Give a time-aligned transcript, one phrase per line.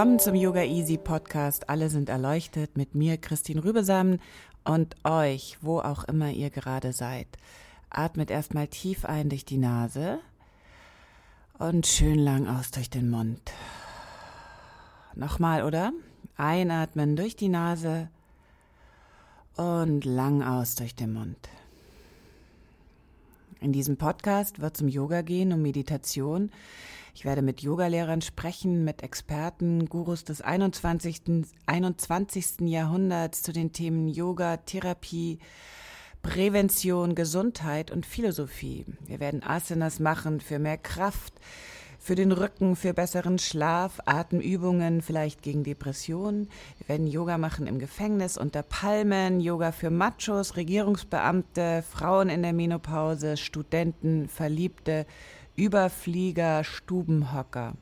[0.00, 1.68] Willkommen zum Yoga Easy Podcast.
[1.68, 4.20] Alle sind erleuchtet mit mir, Christine Rübesamen
[4.64, 7.26] und euch, wo auch immer ihr gerade seid.
[7.90, 10.20] Atmet erstmal tief ein durch die Nase
[11.58, 13.52] und schön lang aus durch den Mund.
[15.16, 15.92] Nochmal, oder?
[16.36, 18.08] Einatmen durch die Nase
[19.60, 21.36] und lang aus durch den Mund.
[23.60, 26.50] In diesem Podcast wird es um Yoga gehen, um Meditation.
[27.14, 31.44] Ich werde mit Yogalehrern sprechen, mit Experten, Gurus des 21.
[31.66, 32.60] 21.
[32.60, 35.40] Jahrhunderts zu den Themen Yoga, Therapie,
[36.22, 38.86] Prävention, Gesundheit und Philosophie.
[39.04, 41.34] Wir werden Asanas machen für mehr Kraft,
[42.00, 46.48] für den Rücken, für besseren Schlaf, Atemübungen, vielleicht gegen Depressionen.
[46.78, 52.54] Wir werden Yoga machen im Gefängnis, unter Palmen, Yoga für Machos, Regierungsbeamte, Frauen in der
[52.54, 55.06] Menopause, Studenten, Verliebte,
[55.56, 57.74] Überflieger, Stubenhocker.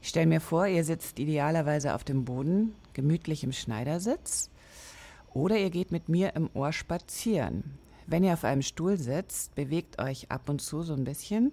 [0.00, 4.48] Ich stelle mir vor, ihr sitzt idealerweise auf dem Boden, gemütlich im Schneidersitz
[5.32, 7.78] oder ihr geht mit mir im Ohr spazieren.
[8.06, 11.52] Wenn ihr auf einem Stuhl sitzt, bewegt euch ab und zu so ein bisschen.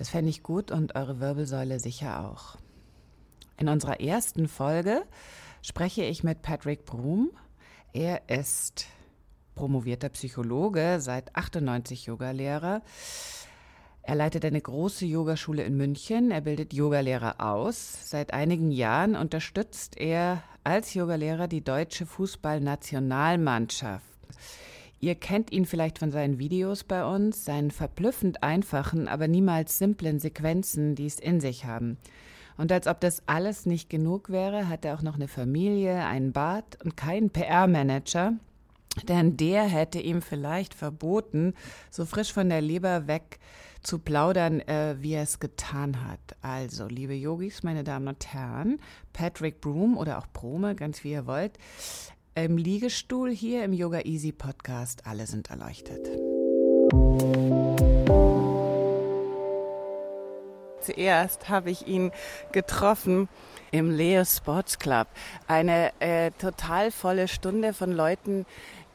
[0.00, 2.56] Das fände ich gut und eure Wirbelsäule sicher auch.
[3.58, 5.02] In unserer ersten Folge
[5.60, 7.30] spreche ich mit Patrick Broom.
[7.92, 8.86] Er ist
[9.54, 12.80] promovierter Psychologe, seit 98 Yogalehrer.
[14.00, 16.30] Er leitet eine große Yogaschule in München.
[16.30, 18.08] Er bildet Yogalehrer aus.
[18.08, 24.09] Seit einigen Jahren unterstützt er als Yogalehrer die deutsche Fußballnationalmannschaft.
[25.00, 30.20] Ihr kennt ihn vielleicht von seinen Videos bei uns, seinen verblüffend einfachen, aber niemals simplen
[30.20, 31.96] Sequenzen, die es in sich haben.
[32.58, 36.32] Und als ob das alles nicht genug wäre, hat er auch noch eine Familie, einen
[36.32, 38.34] Bart und keinen PR-Manager,
[39.08, 41.54] denn der hätte ihm vielleicht verboten,
[41.90, 43.38] so frisch von der Leber weg
[43.82, 46.20] zu plaudern, äh, wie er es getan hat.
[46.42, 48.78] Also, liebe Yogis, meine Damen und Herren,
[49.14, 51.58] Patrick Broom oder auch Brome, ganz wie ihr wollt,
[52.34, 55.06] im Liegestuhl hier im Yoga Easy Podcast.
[55.06, 56.06] Alle sind erleuchtet.
[60.80, 62.10] Zuerst habe ich ihn
[62.52, 63.28] getroffen
[63.70, 65.08] im Leo Sports Club.
[65.46, 68.46] Eine äh, total volle Stunde von Leuten,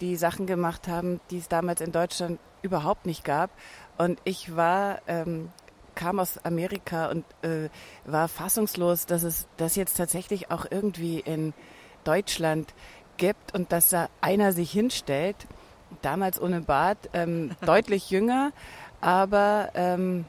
[0.02, 3.52] die Sachen gemacht haben, die es damals in Deutschland überhaupt nicht gab.
[3.98, 5.50] Und ich war, ähm,
[5.94, 7.70] kam aus Amerika und äh,
[8.06, 11.54] war fassungslos, dass es das jetzt tatsächlich auch irgendwie in
[12.04, 12.74] Deutschland
[13.18, 15.36] gibt und dass da einer sich hinstellt,
[16.02, 18.52] damals ohne Bart, ähm, deutlich jünger,
[19.02, 20.26] aber ähm,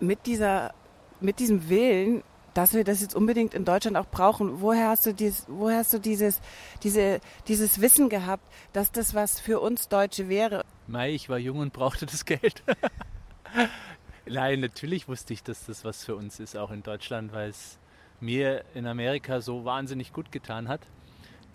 [0.00, 0.74] mit dieser,
[1.20, 2.22] mit diesem Willen,
[2.54, 4.60] dass wir das jetzt unbedingt in Deutschland auch brauchen.
[4.60, 6.40] Woher hast du dieses, woher hast du dieses,
[6.82, 10.64] diese, dieses Wissen gehabt, dass das was für uns Deutsche wäre?
[10.86, 12.62] Mai, ich war jung und brauchte das Geld.
[14.26, 17.78] Nein, natürlich wusste ich, dass das was für uns ist, auch in Deutschland, weil es
[18.20, 20.80] mir in Amerika so wahnsinnig gut getan hat,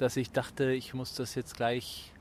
[0.01, 2.11] dass ich dachte, ich muss das jetzt gleich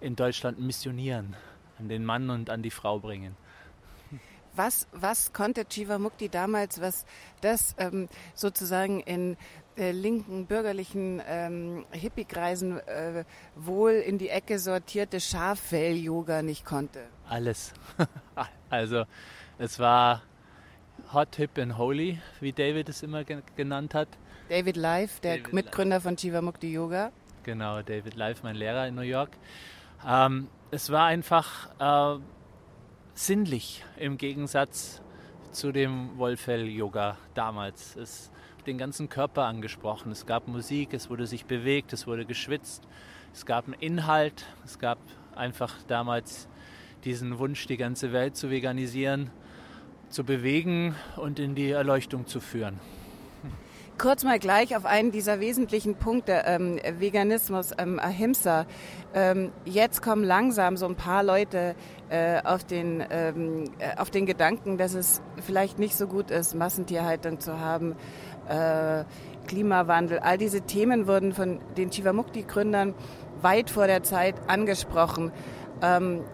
[0.00, 1.36] in Deutschland missionieren,
[1.78, 3.36] an den Mann und an die Frau bringen.
[4.54, 7.06] Was, was konnte Chivamukti damals, was
[7.40, 9.38] das ähm, sozusagen in
[9.78, 13.24] äh, linken bürgerlichen ähm, Hippie-Kreisen äh,
[13.56, 17.00] wohl in die Ecke sortierte Schaffell-Yoga nicht konnte?
[17.26, 17.72] Alles.
[18.68, 19.04] also
[19.58, 20.22] es war
[21.14, 24.08] Hot, Hip and Holy, wie David es immer genannt hat.
[24.48, 27.12] David Life, der David Mitgründer von Chivamukti Yoga.
[27.42, 29.30] Genau, David Life, mein Lehrer in New York.
[30.06, 32.20] Ähm, es war einfach äh,
[33.14, 35.02] sinnlich im Gegensatz
[35.50, 37.96] zu dem Wolfell-Yoga damals.
[37.96, 40.12] Es hat den ganzen Körper angesprochen.
[40.12, 42.86] Es gab Musik, es wurde sich bewegt, es wurde geschwitzt,
[43.32, 44.98] es gab einen Inhalt, es gab
[45.34, 46.48] einfach damals
[47.04, 49.30] diesen Wunsch, die ganze Welt zu veganisieren,
[50.08, 52.78] zu bewegen und in die Erleuchtung zu führen
[54.02, 58.66] kurz mal gleich auf einen dieser wesentlichen Punkte, ähm, Veganismus, ähm, Ahimsa.
[59.14, 61.76] Ähm, jetzt kommen langsam so ein paar Leute
[62.10, 66.56] äh, auf, den, ähm, äh, auf den Gedanken, dass es vielleicht nicht so gut ist,
[66.56, 67.94] Massentierhaltung zu haben.
[68.48, 69.04] Äh,
[69.46, 72.94] Klimawandel, all diese Themen wurden von den Chivamukti-Gründern
[73.40, 75.30] weit vor der Zeit angesprochen.
[75.80, 76.24] Ähm,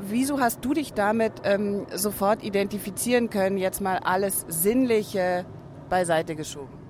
[0.00, 5.44] wieso hast du dich damit ähm, sofort identifizieren können, jetzt mal alles Sinnliche
[5.90, 6.85] beiseite geschoben?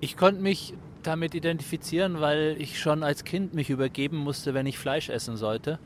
[0.00, 4.78] Ich konnte mich damit identifizieren, weil ich schon als Kind mich übergeben musste, wenn ich
[4.78, 5.78] Fleisch essen sollte.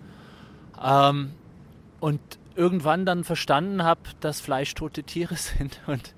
[0.82, 1.32] Ähm,
[2.00, 2.20] und
[2.56, 5.80] irgendwann dann verstanden habe, dass Fleisch tote Tiere sind.
[5.86, 6.14] Und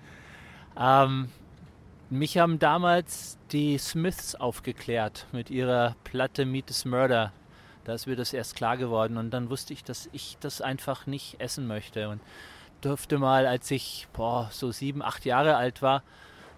[0.78, 1.28] ähm,
[2.10, 7.32] mich haben damals die Smiths aufgeklärt mit ihrer Platte Meat is Murder.
[7.84, 9.16] Da ist mir das erst klar geworden.
[9.16, 12.08] Und dann wusste ich, dass ich das einfach nicht essen möchte.
[12.08, 12.20] Und
[12.80, 16.02] durfte mal, als ich boah, so sieben, acht Jahre alt war,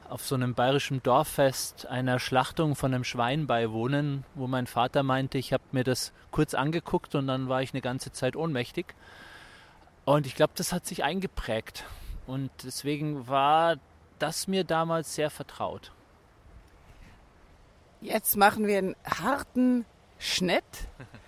[0.08, 5.38] auf so einem bayerischen Dorffest einer Schlachtung von einem Schwein beiwohnen, wo mein Vater meinte,
[5.38, 8.94] ich habe mir das kurz angeguckt und dann war ich eine ganze Zeit ohnmächtig.
[10.05, 11.84] Und ich glaube, das hat sich eingeprägt.
[12.26, 13.76] Und deswegen war
[14.19, 15.93] das mir damals sehr vertraut.
[18.00, 19.84] Jetzt machen wir einen harten
[20.19, 20.64] Schnitt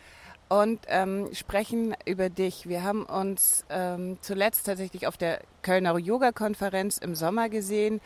[0.50, 2.69] und ähm, sprechen über dich.
[2.69, 8.00] Wir haben uns ähm, zuletzt tatsächlich auf der Kölner Yoga-Konferenz im Sommer gesehen.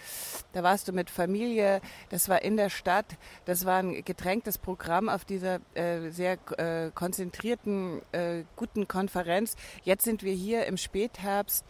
[0.53, 1.81] Da warst du mit Familie,
[2.11, 3.07] das war in der Stadt,
[3.47, 9.57] das war ein getränktes Programm auf dieser äh, sehr äh, konzentrierten, äh, guten Konferenz.
[9.83, 11.65] Jetzt sind wir hier im Spätherbst.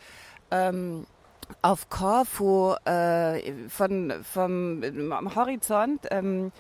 [0.51, 1.07] Ähm,
[1.63, 4.83] auf Korfu äh, von, vom
[5.13, 6.51] am Horizont ähm,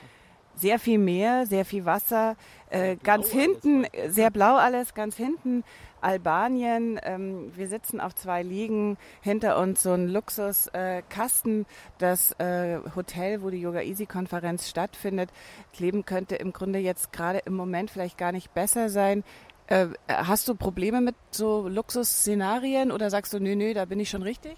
[0.56, 2.36] sehr viel Meer, sehr viel Wasser.
[2.70, 5.64] Äh, ganz hinten, alles, sehr blau alles, ganz hinten
[6.00, 7.00] Albanien.
[7.02, 11.62] Ähm, wir sitzen auf zwei Liegen, hinter uns so ein Luxuskasten.
[11.62, 11.64] Äh,
[11.98, 15.30] das äh, Hotel, wo die Yoga Easy Konferenz stattfindet.
[15.72, 19.24] Das Leben könnte im Grunde jetzt gerade im Moment vielleicht gar nicht besser sein.
[19.66, 24.10] Äh, hast du Probleme mit so Luxusszenarien oder sagst du, nö, nö, da bin ich
[24.10, 24.56] schon richtig?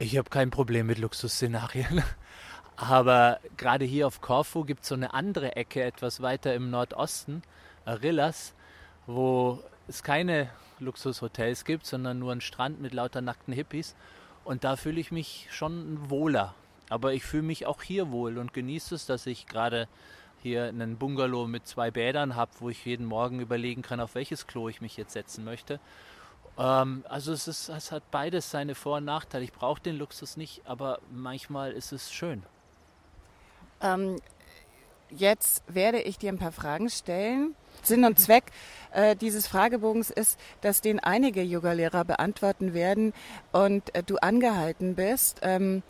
[0.00, 2.02] Ich habe kein Problem mit Luxusszenarien.
[2.80, 7.42] Aber gerade hier auf Korfu gibt es so eine andere Ecke, etwas weiter im Nordosten,
[7.84, 8.54] Arillas,
[9.08, 10.48] wo es keine
[10.78, 13.96] Luxushotels gibt, sondern nur einen Strand mit lauter nackten Hippies.
[14.44, 16.54] Und da fühle ich mich schon wohler.
[16.88, 19.88] Aber ich fühle mich auch hier wohl und genieße es, dass ich gerade
[20.40, 24.46] hier einen Bungalow mit zwei Bädern habe, wo ich jeden Morgen überlegen kann, auf welches
[24.46, 25.80] Klo ich mich jetzt setzen möchte.
[26.56, 29.42] Ähm, also es, ist, es hat beides seine Vor- und Nachteile.
[29.42, 32.44] Ich brauche den Luxus nicht, aber manchmal ist es schön.
[33.80, 34.16] Ähm,
[35.10, 37.54] jetzt werde ich dir ein paar Fragen stellen.
[37.82, 38.44] Sinn und Zweck
[38.92, 43.12] äh, dieses Fragebogens ist, dass den einige Yogalehrer beantworten werden
[43.52, 45.82] und äh, du angehalten bist, ähm,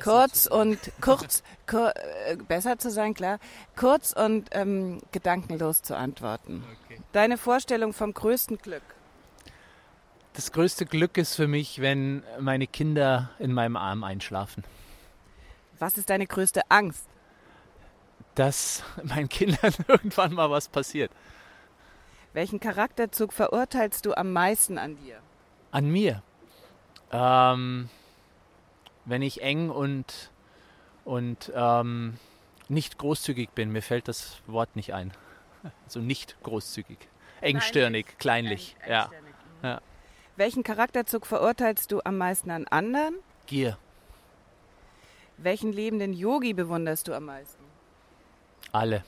[0.00, 1.92] kurz und kurz, kur,
[2.26, 3.38] äh, besser zu sein, klar,
[3.76, 6.64] kurz und ähm, gedankenlos zu antworten.
[6.86, 7.00] Okay.
[7.12, 8.82] Deine Vorstellung vom größten Glück?
[10.34, 14.64] Das größte Glück ist für mich, wenn meine Kinder in meinem Arm einschlafen.
[15.78, 17.06] Was ist deine größte Angst?
[18.34, 21.10] Dass meinen Kindern irgendwann mal was passiert.
[22.32, 25.18] Welchen Charakterzug verurteilst du am meisten an dir?
[25.70, 26.22] An mir.
[27.10, 27.90] Ähm,
[29.04, 30.30] wenn ich eng und,
[31.04, 32.18] und ähm,
[32.68, 35.12] nicht großzügig bin, mir fällt das Wort nicht ein.
[35.84, 36.98] Also nicht großzügig.
[37.40, 38.76] Engstirnig, kleinlich.
[38.82, 39.06] Eng, ja.
[39.08, 39.64] Mhm.
[39.64, 39.80] ja.
[40.34, 43.14] Welchen Charakterzug verurteilst du am meisten an anderen?
[43.46, 43.78] Gier.
[45.36, 47.61] Welchen lebenden Yogi bewunderst du am meisten?
[48.72, 49.04] Alle.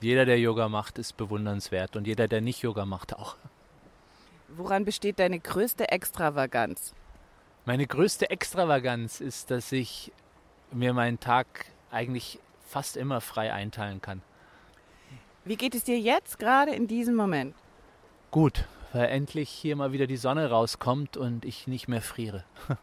[0.00, 3.36] Jeder, der Yoga macht, ist bewundernswert und jeder, der nicht Yoga macht, auch.
[4.48, 6.94] Woran besteht deine größte Extravaganz?
[7.64, 10.12] Meine größte Extravaganz ist, dass ich
[10.72, 14.22] mir meinen Tag eigentlich fast immer frei einteilen kann.
[15.44, 17.54] Wie geht es dir jetzt gerade in diesem Moment?
[18.30, 22.44] Gut, weil endlich hier mal wieder die Sonne rauskommt und ich nicht mehr friere.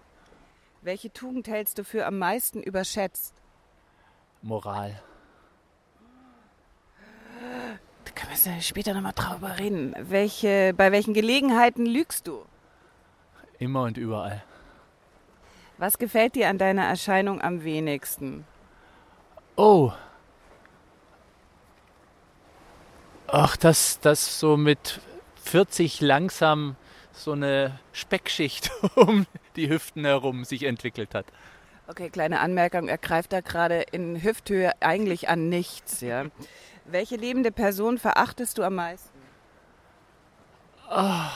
[0.81, 3.33] Welche Tugend hältst du für am meisten überschätzt?
[4.41, 5.01] Moral.
[8.13, 9.95] Können wir später nochmal drüber reden.
[9.99, 12.45] Welche, bei welchen Gelegenheiten lügst du?
[13.59, 14.43] Immer und überall.
[15.77, 18.45] Was gefällt dir an deiner Erscheinung am wenigsten?
[19.55, 19.91] Oh.
[23.27, 24.99] Ach, dass das so mit
[25.43, 26.75] 40 langsam
[27.11, 31.25] so eine Speckschicht um die Hüften herum sich entwickelt hat.
[31.87, 36.25] Okay, kleine Anmerkung, er greift da gerade in Hüfthöhe eigentlich an nichts, ja.
[36.85, 39.17] Welche lebende Person verachtest du am meisten?
[40.89, 41.29] Oh.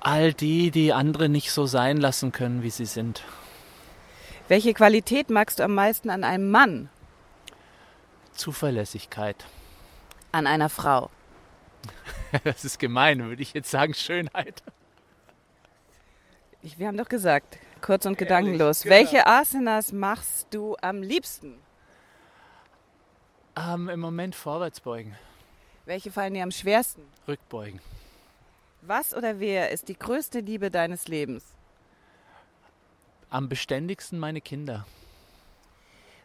[0.00, 3.24] All die, die andere nicht so sein lassen können, wie sie sind.
[4.46, 6.88] Welche Qualität magst du am meisten an einem Mann?
[8.32, 9.44] Zuverlässigkeit.
[10.30, 11.10] An einer Frau.
[12.44, 14.62] Das ist gemein, würde ich jetzt sagen, Schönheit.
[16.60, 18.82] Ich, wir haben doch gesagt, kurz und gedankenlos.
[18.82, 18.94] Genau.
[18.94, 21.56] Welche Asanas machst du am liebsten?
[23.56, 25.16] Ähm, Im Moment vorwärts beugen.
[25.86, 27.02] Welche fallen dir am schwersten?
[27.26, 27.80] Rückbeugen.
[28.82, 31.44] Was oder wer ist die größte Liebe deines Lebens?
[33.30, 34.86] Am beständigsten meine Kinder.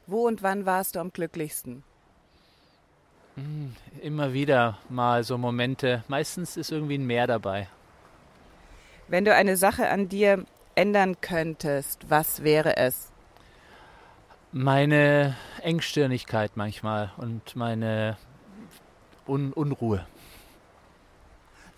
[0.08, 1.84] Wo und wann warst du am glücklichsten?
[3.36, 6.04] Hm, immer wieder mal so Momente.
[6.08, 7.70] Meistens ist irgendwie ein Meer dabei.
[9.08, 10.46] Wenn du eine Sache an dir
[10.76, 13.12] ändern könntest, was wäre es?
[14.54, 18.18] Meine Engstirnigkeit manchmal und meine
[19.26, 20.06] Un Unruhe.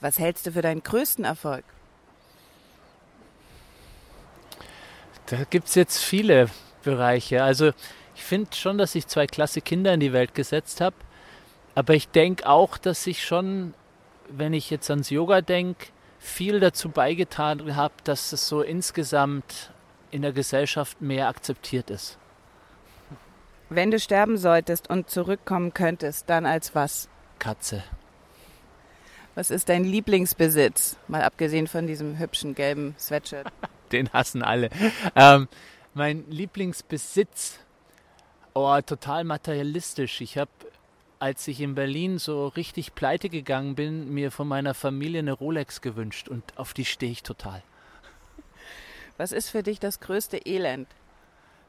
[0.02, 1.64] Was hältst du für deinen größten Erfolg?
[5.28, 6.50] Da gibt es jetzt viele
[6.84, 7.44] Bereiche.
[7.44, 7.74] Also
[8.16, 10.96] ich finde schon, dass ich zwei klasse Kinder in die Welt gesetzt habe.
[11.76, 13.76] Aber ich denke auch, dass ich schon,
[14.30, 19.72] wenn ich jetzt ans Yoga denke, viel dazu beigetragen habe, dass es so insgesamt
[20.10, 22.18] in der Gesellschaft mehr akzeptiert ist.
[23.76, 27.10] Wenn du sterben solltest und zurückkommen könntest, dann als was?
[27.40, 27.84] Katze.
[29.34, 30.98] Was ist dein Lieblingsbesitz?
[31.08, 33.48] Mal abgesehen von diesem hübschen gelben Sweatshirt.
[33.92, 34.70] Den hassen alle.
[35.16, 35.48] Ähm,
[35.96, 37.58] mein Lieblingsbesitz,
[38.54, 40.22] oh, total materialistisch.
[40.22, 40.52] Ich habe
[41.18, 45.82] als ich in Berlin so richtig pleite gegangen bin, mir von meiner Familie eine Rolex
[45.82, 47.64] gewünscht und auf die stehe ich total.
[49.18, 50.88] Was ist für dich das größte Elend?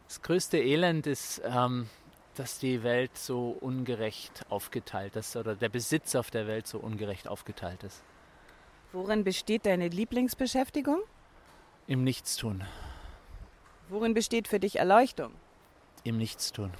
[0.06, 1.88] Das größte Elend ist, ähm,
[2.34, 7.28] dass die Welt so ungerecht aufgeteilt ist oder der Besitz auf der Welt so ungerecht
[7.28, 8.02] aufgeteilt ist.
[8.92, 11.00] Worin besteht deine Lieblingsbeschäftigung?
[11.86, 12.64] Im Nichtstun.
[13.88, 15.32] Worin besteht für dich Erleuchtung?
[16.04, 16.72] Im Nichtstun.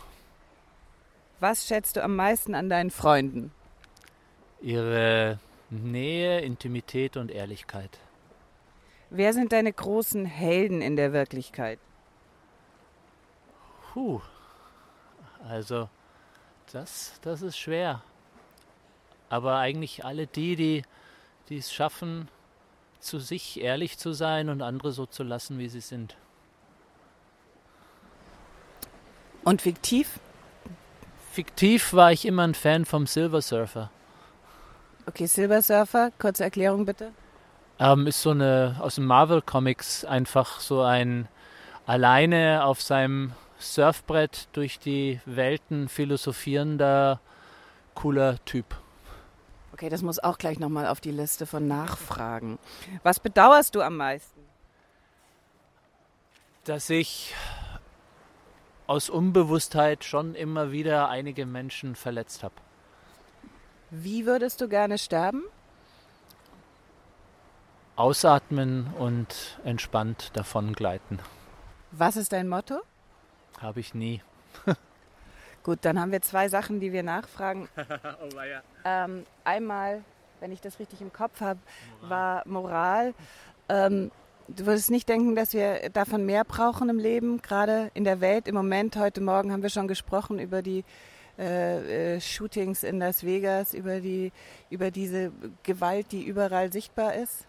[1.41, 3.53] Was schätzt du am meisten an deinen Freunden?
[4.61, 5.39] Ihre
[5.71, 7.99] Nähe, Intimität und Ehrlichkeit.
[9.11, 11.79] Wer sind deine großen Helden in der Wirklichkeit?
[13.95, 14.21] Puh.
[15.49, 15.89] Also,
[16.73, 18.03] das, das ist schwer.
[19.29, 20.83] Aber eigentlich alle die, die,
[21.49, 22.29] die es schaffen,
[22.99, 26.17] zu sich ehrlich zu sein und andere so zu lassen, wie sie sind.
[29.45, 30.19] Und fiktiv?
[31.31, 33.91] Fiktiv war ich immer ein Fan vom Silver Surfer.
[35.07, 37.13] Okay, Silver Surfer, kurze Erklärung bitte.
[37.79, 41.29] Ähm, ist so eine aus den Marvel Comics einfach so ein
[41.87, 43.35] alleine auf seinem
[43.65, 47.21] Surfbrett durch die Welten philosophierender
[47.95, 48.77] cooler Typ.
[49.73, 52.59] Okay, das muss auch gleich nochmal auf die Liste von Nachfragen.
[53.03, 54.41] Was bedauerst du am meisten?
[56.65, 57.35] Dass ich
[58.87, 62.55] aus Unbewusstheit schon immer wieder einige Menschen verletzt habe.
[63.91, 65.43] Wie würdest du gerne sterben?
[67.97, 71.19] Ausatmen und entspannt davon gleiten.
[71.93, 72.81] Was ist dein Motto?
[73.61, 74.23] Habe ich nie.
[75.63, 77.69] Gut, dann haben wir zwei Sachen, die wir nachfragen.
[77.77, 78.63] oh, ja.
[78.85, 80.05] ähm, einmal,
[80.41, 81.61] wenn ich das richtig im Kopf habe,
[82.03, 83.15] war Moral.
[83.69, 84.11] Ähm,
[84.47, 88.47] Du würdest nicht denken, dass wir davon mehr brauchen im Leben, gerade in der Welt
[88.47, 88.95] im Moment.
[88.97, 90.85] Heute Morgen haben wir schon gesprochen über die
[91.39, 94.33] äh, äh, Shootings in Las Vegas, über, die,
[94.69, 95.33] über diese
[95.63, 97.47] Gewalt, die überall sichtbar ist.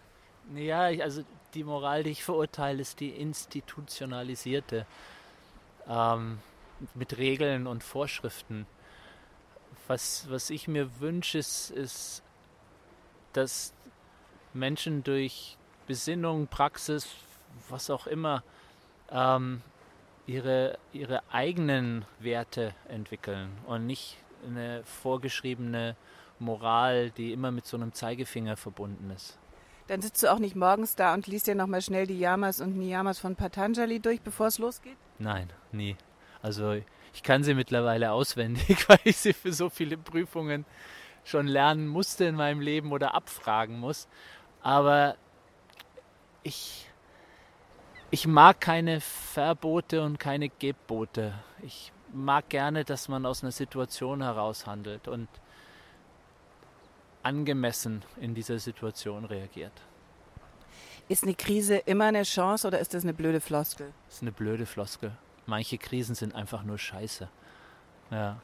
[0.54, 1.22] Ja, also
[1.52, 4.86] die Moral, die ich verurteile, ist die institutionalisierte
[5.88, 6.38] ähm,
[6.94, 8.66] mit Regeln und Vorschriften.
[9.86, 12.22] Was, was ich mir wünsche, ist, ist,
[13.32, 13.72] dass
[14.52, 17.08] Menschen durch Besinnung, Praxis,
[17.68, 18.42] was auch immer,
[19.10, 19.62] ähm,
[20.26, 25.96] ihre, ihre eigenen Werte entwickeln und nicht eine vorgeschriebene
[26.38, 29.38] Moral, die immer mit so einem Zeigefinger verbunden ist.
[29.88, 32.76] Dann sitzt du auch nicht morgens da und liest dir nochmal schnell die Yamas und
[32.76, 34.96] Niyamas von Patanjali durch, bevor es losgeht?
[35.18, 35.96] Nein, nie.
[36.42, 36.72] Also
[37.14, 40.64] ich kann sie mittlerweile auswendig, weil ich sie für so viele Prüfungen
[41.24, 44.08] schon lernen musste in meinem Leben oder abfragen muss.
[44.62, 45.16] Aber
[46.42, 46.88] ich,
[48.10, 51.34] ich mag keine Verbote und keine Gebote.
[51.62, 55.28] Ich mag gerne, dass man aus einer Situation heraus handelt und
[57.26, 59.72] angemessen in dieser Situation reagiert.
[61.08, 63.92] Ist eine Krise immer eine Chance oder ist das eine blöde Floskel?
[64.06, 65.12] Das ist eine blöde Floskel.
[65.44, 67.28] Manche Krisen sind einfach nur Scheiße.
[68.12, 68.40] Ja.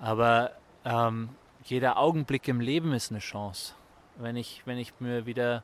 [0.00, 0.50] Aber
[0.84, 1.28] ähm,
[1.64, 3.74] jeder Augenblick im Leben ist eine Chance.
[4.16, 5.62] Wenn ich, wenn ich mir wieder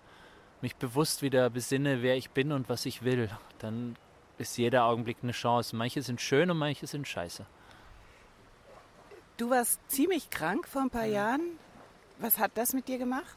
[0.60, 3.96] mich bewusst wieder besinne, wer ich bin und was ich will, dann
[4.38, 5.74] ist jeder Augenblick eine Chance.
[5.74, 7.46] Manche sind schön und manche sind scheiße.
[9.38, 11.30] Du warst ziemlich krank vor ein paar ja.
[11.30, 11.58] Jahren.
[12.20, 13.36] Was hat das mit dir gemacht?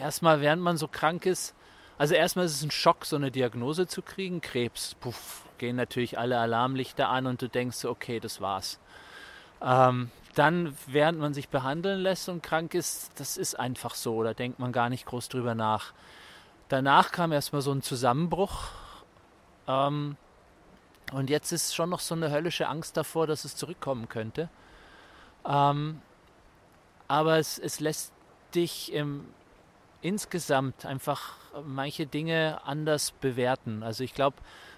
[0.00, 1.54] Erstmal, während man so krank ist,
[2.00, 4.40] Also erstmal ist es ein Schock, so eine Diagnose zu kriegen.
[4.40, 8.80] Krebs, puff, gehen natürlich alle Alarmlichter an und du denkst, okay, das war's.
[9.60, 14.32] Ähm, dann, während man sich behandeln lässt und krank ist, das ist einfach so, da
[14.32, 15.92] denkt man gar nicht groß drüber nach.
[16.68, 18.68] Danach kam erstmal so ein Zusammenbruch.
[19.68, 20.16] Ähm,
[21.12, 24.48] und jetzt ist schon noch so eine höllische Angst davor, dass es zurückkommen könnte.
[25.46, 26.00] Ähm,
[27.10, 28.12] aber es, es lässt
[28.54, 29.24] dich im,
[30.00, 31.34] insgesamt einfach
[31.66, 33.82] manche Dinge anders bewerten.
[33.82, 34.36] Also ich glaube,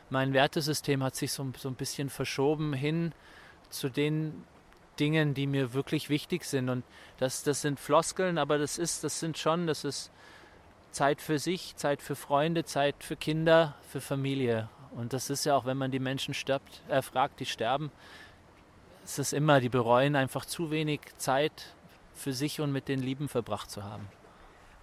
[0.08, 3.12] mein Wertesystem hat sich so, so ein bisschen verschoben hin
[3.68, 4.44] zu den
[4.98, 6.70] Dingen, die mir wirklich wichtig sind.
[6.70, 6.84] Und
[7.18, 10.10] das, das sind Floskeln, aber das ist, das sind schon, das ist
[10.90, 14.70] Zeit für sich, Zeit für Freunde, Zeit für Kinder, für Familie.
[14.96, 17.92] Und das ist ja auch, wenn man die Menschen stirbt, äh, fragt, die sterben,
[19.04, 21.74] es ist immer, die bereuen einfach zu wenig Zeit
[22.14, 24.08] für sich und mit den Lieben verbracht zu haben.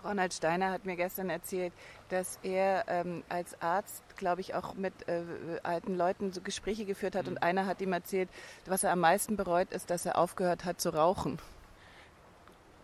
[0.04, 1.74] Ronald Steiner hat mir gestern erzählt,
[2.10, 5.24] dass er ähm, als Arzt, glaube ich, auch mit äh,
[5.64, 7.26] alten Leuten so Gespräche geführt hat.
[7.26, 7.34] Mhm.
[7.34, 8.30] Und einer hat ihm erzählt,
[8.66, 11.38] was er am meisten bereut, ist, dass er aufgehört hat zu rauchen.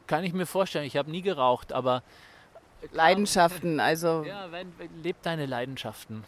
[0.08, 0.86] Kann ich mir vorstellen.
[0.86, 2.04] Ich habe nie geraucht, aber
[2.92, 4.24] Leidenschaften, also.
[4.24, 6.24] Ja, wenn, lebt deine Leidenschaften.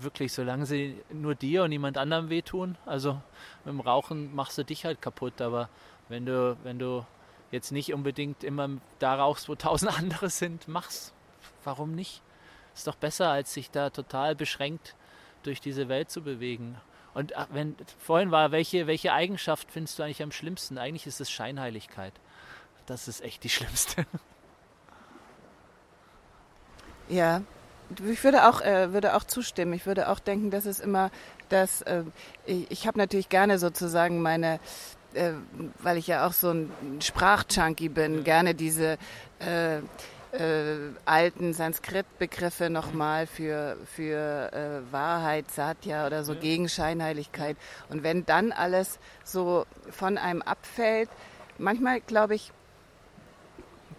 [0.00, 2.78] Wirklich, solange sie nur dir und niemand anderem wehtun.
[2.86, 3.20] Also
[3.64, 5.68] mit dem Rauchen machst du dich halt kaputt, aber
[6.08, 7.04] wenn du, wenn du
[7.50, 11.12] jetzt nicht unbedingt immer da rauchst, wo tausend andere sind, mach's.
[11.64, 12.22] Warum nicht?
[12.74, 14.94] Ist doch besser, als sich da total beschränkt
[15.42, 16.80] durch diese Welt zu bewegen.
[17.14, 20.78] Und ach, wenn vorhin war, welche, welche Eigenschaft findest du eigentlich am schlimmsten?
[20.78, 22.12] Eigentlich ist es Scheinheiligkeit.
[22.86, 24.06] Das ist echt die schlimmste.
[27.08, 27.42] Ja,
[28.06, 29.72] ich würde auch, äh, würde auch zustimmen.
[29.72, 31.10] Ich würde auch denken, dass es immer,
[31.48, 32.04] dass äh,
[32.44, 34.60] ich, ich habe natürlich gerne sozusagen meine
[35.14, 35.32] äh,
[35.80, 38.98] weil ich ja auch so ein Sprachjunkie bin, gerne diese
[39.38, 39.78] äh,
[40.32, 46.40] äh, alten Sanskrit-Begriffe nochmal für, für äh, Wahrheit, Satya oder so ja.
[46.40, 47.56] gegen Scheinheiligkeit.
[47.88, 51.08] Und wenn dann alles so von einem abfällt,
[51.58, 52.52] manchmal glaube ich,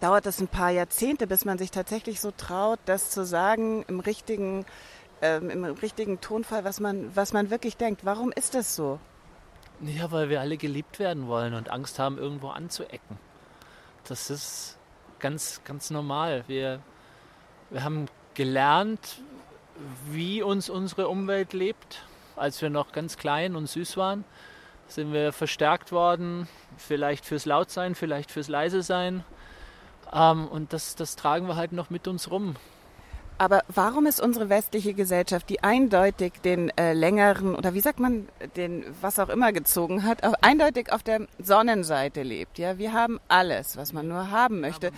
[0.00, 4.00] dauert das ein paar Jahrzehnte, bis man sich tatsächlich so traut, das zu sagen im
[4.00, 4.64] richtigen,
[5.20, 8.04] ähm, im richtigen Tonfall, was man, was man wirklich denkt.
[8.04, 8.98] Warum ist das so?
[9.82, 13.18] Ja, weil wir alle geliebt werden wollen und Angst haben, irgendwo anzuecken.
[14.04, 14.78] Das ist
[15.20, 16.44] ganz, ganz normal.
[16.48, 16.80] Wir,
[17.70, 19.20] wir haben gelernt,
[20.10, 22.04] wie uns unsere Umwelt lebt.
[22.36, 24.24] Als wir noch ganz klein und süß waren,
[24.86, 29.24] sind wir verstärkt worden, vielleicht fürs Lautsein, vielleicht fürs Leise sein.
[30.12, 32.56] Ähm, und das, das tragen wir halt noch mit uns rum.
[33.40, 38.28] Aber warum ist unsere westliche Gesellschaft, die eindeutig den äh, längeren oder wie sagt man,
[38.54, 42.58] den was auch immer gezogen hat, auch eindeutig auf der Sonnenseite lebt?
[42.58, 44.90] Ja, wir haben alles, was man nur haben möchte.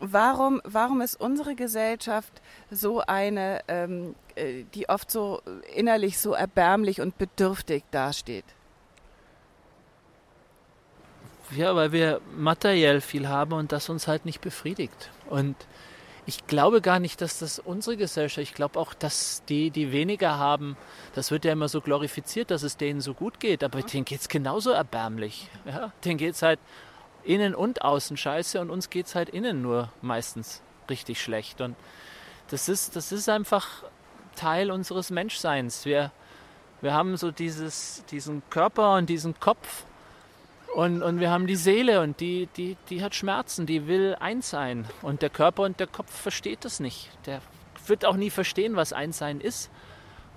[0.00, 2.32] Warum, warum ist unsere Gesellschaft
[2.72, 5.40] so eine, ähm, äh, die oft so
[5.72, 8.44] innerlich so erbärmlich und bedürftig dasteht?
[11.52, 15.12] Ja, weil wir materiell viel haben und das uns halt nicht befriedigt.
[15.30, 15.54] Und
[16.26, 20.38] ich glaube gar nicht, dass das unsere Gesellschaft, ich glaube auch, dass die, die weniger
[20.38, 20.76] haben,
[21.14, 24.20] das wird ja immer so glorifiziert, dass es denen so gut geht, aber denen geht
[24.20, 25.48] es genauso erbärmlich.
[25.64, 25.92] Ja?
[26.04, 26.58] Denen geht es halt
[27.22, 31.60] innen und außen scheiße und uns geht es halt innen nur meistens richtig schlecht.
[31.60, 31.76] Und
[32.48, 33.84] das ist, das ist einfach
[34.34, 35.84] Teil unseres Menschseins.
[35.84, 36.10] Wir,
[36.80, 39.85] wir haben so dieses, diesen Körper und diesen Kopf
[40.76, 44.50] und, und wir haben die Seele und die, die, die hat Schmerzen, die will eins
[44.50, 44.84] sein.
[45.00, 47.08] Und der Körper und der Kopf versteht das nicht.
[47.24, 47.40] Der
[47.86, 49.70] wird auch nie verstehen, was eins sein ist.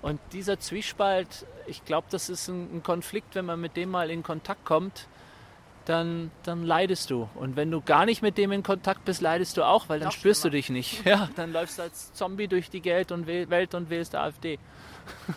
[0.00, 4.10] Und dieser Zwiespalt, ich glaube, das ist ein, ein, Konflikt, wenn man mit dem mal
[4.10, 5.08] in Kontakt kommt,
[5.84, 7.28] dann, dann leidest du.
[7.34, 10.06] Und wenn du gar nicht mit dem in Kontakt bist, leidest du auch, weil dann
[10.08, 10.52] Noch spürst schlimmer.
[10.52, 11.04] du dich nicht.
[11.04, 14.58] Ja, dann läufst du als Zombie durch die Welt und wählst AfD.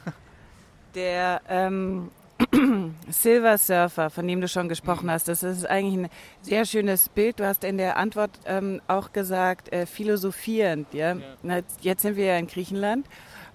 [0.96, 2.10] Der ähm,
[3.10, 6.10] Silver Surfer, von dem du schon gesprochen hast, das ist eigentlich ein
[6.42, 7.40] sehr schönes Bild.
[7.40, 10.94] Du hast in der Antwort ähm, auch gesagt, äh, philosophierend.
[10.94, 11.16] Ja?
[11.44, 11.60] ja.
[11.82, 13.08] jetzt sind wir ja in Griechenland.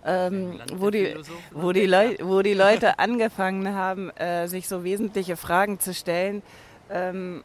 [0.05, 1.17] Ähm, wo, die,
[1.53, 1.91] wo, die
[2.23, 6.43] wo die Leute angefangen haben, äh, sich so wesentliche Fragen zu stellen,
[6.91, 7.43] ähm,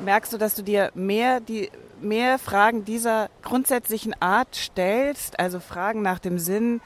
[0.00, 6.02] merkst du, dass du dir mehr, die, mehr Fragen dieser grundsätzlichen Art stellst, also Fragen
[6.02, 6.80] nach dem Sinn,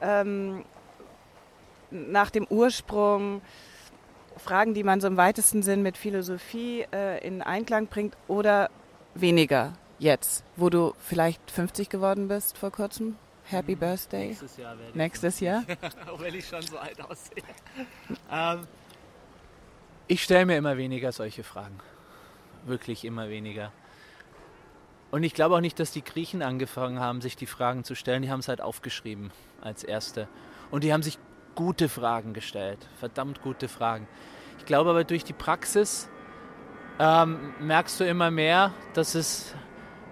[0.00, 0.64] ähm,
[1.90, 3.42] nach dem Ursprung,
[4.36, 8.70] Fragen, die man so im weitesten Sinn mit Philosophie äh, in Einklang bringt oder
[9.14, 13.16] weniger jetzt, wo du vielleicht 50 geworden bist vor kurzem?
[13.44, 14.28] Happy hm, Birthday.
[14.28, 14.94] Nächstes Jahr werde ich.
[14.94, 15.64] Nächstes Jahr?
[16.10, 17.42] Auch wenn ich schon so alt aussehe.
[18.30, 18.66] ähm,
[20.06, 21.78] ich stelle mir immer weniger solche Fragen.
[22.64, 23.72] Wirklich immer weniger.
[25.10, 28.22] und ich glaube auch nicht, dass die Griechen angefangen haben, sich die Fragen zu stellen.
[28.22, 29.30] Die haben es halt aufgeschrieben
[29.62, 30.28] als erste.
[30.70, 31.18] Und die haben sich
[31.58, 34.06] gute Fragen gestellt, verdammt gute Fragen.
[34.60, 36.08] Ich glaube aber durch die Praxis
[37.00, 39.56] ähm, merkst du immer mehr, dass es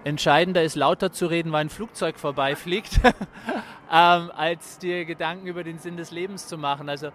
[0.03, 2.99] entscheidender ist, lauter zu reden, weil ein Flugzeug vorbeifliegt,
[3.89, 6.89] ähm, als dir Gedanken über den Sinn des Lebens zu machen.
[6.89, 7.11] Also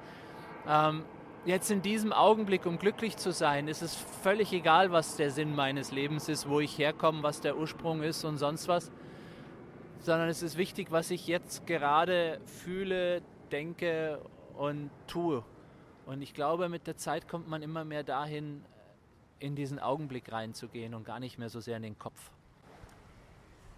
[0.67, 1.03] ähm,
[1.45, 5.55] jetzt in diesem Augenblick, um glücklich zu sein, ist es völlig egal, was der Sinn
[5.55, 8.91] meines Lebens ist, wo ich herkomme, was der Ursprung ist und sonst was,
[10.01, 13.21] sondern es ist wichtig, was ich jetzt gerade fühle,
[13.53, 14.21] denke
[14.57, 15.45] und tue.
[16.07, 18.65] Und ich glaube, mit der Zeit kommt man immer mehr dahin,
[19.39, 22.31] in diesen Augenblick reinzugehen und gar nicht mehr so sehr in den Kopf.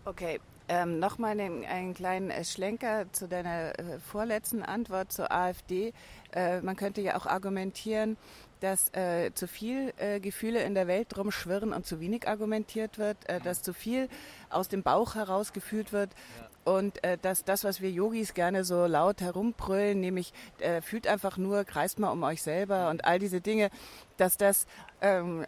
[0.04, 5.92] Okay, ähm, Nochmal einen, einen kleinen äh, Schlenker zu deiner äh, vorletzten Antwort zur AfD.
[6.32, 8.16] Äh, man könnte ja auch argumentieren,
[8.60, 12.98] dass äh, zu viel äh, Gefühle in der Welt drum schwirren und zu wenig argumentiert
[12.98, 14.08] wird, äh, dass zu viel
[14.48, 16.10] aus dem Bauch heraus gefühlt wird.
[16.12, 16.48] Ja.
[16.64, 21.36] Und äh, dass das, was wir Yogis gerne so laut herumbrüllen, nämlich äh, fühlt einfach
[21.36, 23.70] nur, kreist mal um euch selber und all diese Dinge,
[24.16, 24.66] dass das
[25.02, 25.44] ähm,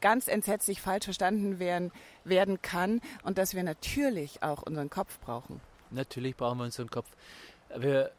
[0.00, 1.90] ganz entsetzlich falsch verstanden werden,
[2.24, 5.60] werden kann und dass wir natürlich auch unseren Kopf brauchen.
[5.90, 7.08] Natürlich brauchen wir unseren Kopf.
[7.76, 8.12] Wir,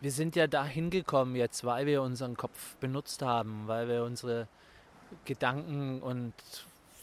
[0.00, 4.46] wir sind ja da hingekommen jetzt, weil wir unseren Kopf benutzt haben, weil wir unsere
[5.24, 6.34] Gedanken und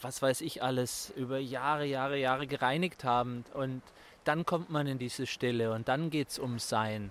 [0.02, 3.44] was weiß ich alles über Jahre, Jahre, Jahre gereinigt haben.
[3.54, 3.82] Und
[4.26, 7.10] dann kommt man in diese Stille und dann geht es um Sein.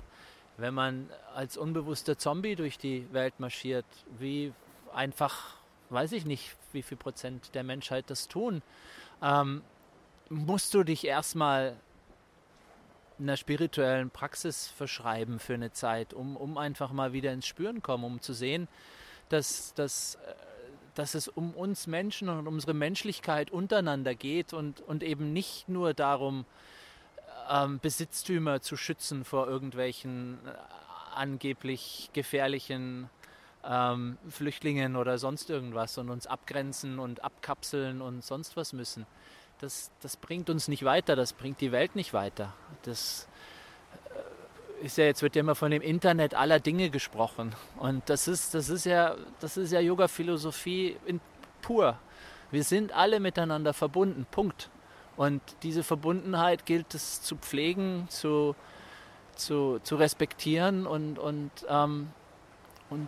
[0.58, 3.86] Wenn man als unbewusster Zombie durch die Welt marschiert,
[4.20, 4.54] wie
[4.94, 5.56] einfach,
[5.90, 8.62] weiß ich nicht, wie viel Prozent der Menschheit das tun,
[9.22, 9.62] ähm,
[10.30, 11.78] musst du dich erstmal
[13.18, 18.04] einer spirituellen Praxis verschreiben für eine Zeit, um, um einfach mal wieder ins Spüren kommen,
[18.04, 18.68] um zu sehen,
[19.30, 20.34] dass, dass, äh,
[20.96, 25.94] dass es um uns Menschen und unsere Menschlichkeit untereinander geht und, und eben nicht nur
[25.94, 26.46] darum,
[27.50, 30.52] ähm, Besitztümer zu schützen vor irgendwelchen äh,
[31.16, 33.10] angeblich gefährlichen
[33.64, 39.06] ähm, Flüchtlingen oder sonst irgendwas und uns abgrenzen und abkapseln und sonst was müssen.
[39.60, 42.54] Das, das bringt uns nicht weiter, das bringt die Welt nicht weiter.
[42.84, 43.28] Das
[44.82, 47.56] äh, ist ja, jetzt wird ja immer von dem Internet aller Dinge gesprochen.
[47.78, 50.98] Und das ist, das ist ja, das ist ja Yoga-Philosophie
[51.62, 51.98] pur.
[52.52, 54.28] Wir sind alle miteinander verbunden.
[54.30, 54.70] Punkt.
[55.18, 58.56] Und diese Verbundenheit gilt es zu pflegen, zu,
[59.36, 62.12] zu, zu respektieren und, und, ähm,
[62.90, 63.08] und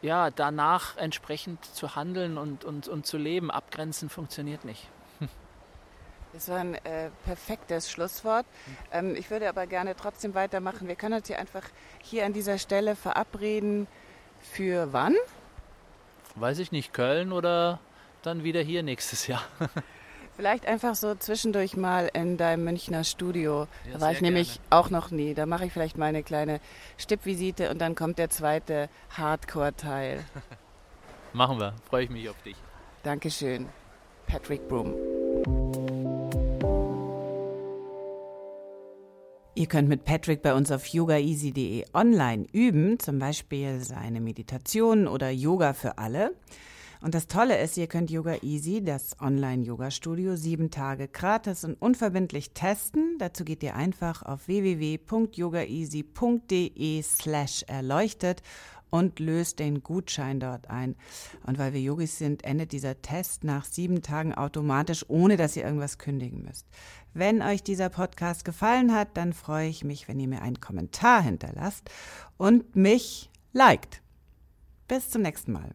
[0.00, 3.50] ja, danach entsprechend zu handeln und, und, und zu leben.
[3.50, 4.88] Abgrenzen funktioniert nicht.
[6.34, 8.44] Das war ein äh, perfektes Schlusswort.
[8.92, 10.86] Ähm, ich würde aber gerne trotzdem weitermachen.
[10.86, 11.62] Wir können uns hier einfach
[12.02, 13.86] hier an dieser Stelle verabreden.
[14.40, 15.16] Für wann?
[16.34, 17.80] Weiß ich nicht, Köln oder
[18.22, 19.42] dann wieder hier nächstes Jahr.
[20.38, 23.66] Vielleicht einfach so zwischendurch mal in deinem Münchner Studio.
[23.84, 25.34] Ja, da war ich nämlich auch noch nie.
[25.34, 26.60] Da mache ich vielleicht mal eine kleine
[26.96, 30.24] Stippvisite und dann kommt der zweite Hardcore-Teil.
[31.32, 31.74] Machen wir.
[31.90, 32.54] Freue ich mich auf dich.
[33.02, 33.66] Dankeschön.
[34.28, 34.94] Patrick Broom.
[39.56, 45.30] Ihr könnt mit Patrick bei uns auf yogaeasy.de online üben, zum Beispiel seine Meditation oder
[45.30, 46.30] Yoga für alle.
[47.00, 52.54] Und das Tolle ist, ihr könnt Yoga Easy, das Online-Yoga-Studio, sieben Tage gratis und unverbindlich
[52.54, 53.18] testen.
[53.18, 58.42] Dazu geht ihr einfach auf www.yogaeasy.de slash erleuchtet
[58.90, 60.96] und löst den Gutschein dort ein.
[61.46, 65.64] Und weil wir Yogis sind, endet dieser Test nach sieben Tagen automatisch, ohne dass ihr
[65.64, 66.66] irgendwas kündigen müsst.
[67.14, 71.22] Wenn euch dieser Podcast gefallen hat, dann freue ich mich, wenn ihr mir einen Kommentar
[71.22, 71.90] hinterlasst
[72.36, 74.02] und mich liked.
[74.86, 75.74] Bis zum nächsten Mal.